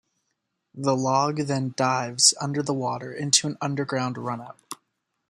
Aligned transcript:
The 0.73 0.95
log 0.95 1.41
then 1.41 1.75
'dives' 1.77 2.33
under 2.41 2.63
the 2.63 2.73
water 2.73 3.13
into 3.13 3.45
an 3.45 3.55
underground 3.61 4.15
runout. 4.15 4.57